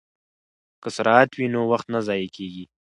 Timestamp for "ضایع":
2.07-2.29